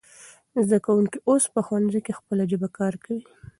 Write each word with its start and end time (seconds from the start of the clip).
زده 0.65 0.77
کوونکی 0.85 1.17
اوس 1.29 1.43
په 1.53 1.59
ښوونځي 1.65 1.99
کې 2.05 2.17
خپله 2.19 2.43
ژبه 2.51 2.67
کارکوي. 2.77 3.21